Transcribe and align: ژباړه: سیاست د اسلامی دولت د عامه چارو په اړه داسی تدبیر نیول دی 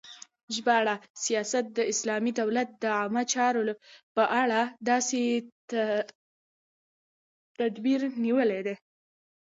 ژباړه: 0.55 0.95
سیاست 1.25 1.65
د 1.77 1.79
اسلامی 1.91 2.31
دولت 2.41 2.69
د 2.83 2.85
عامه 2.97 3.23
چارو 3.33 3.61
په 4.15 4.23
اړه 4.43 4.59
داسی 4.87 5.23
تدبیر 7.59 8.01
نیول 8.23 8.49
دی 8.65 8.75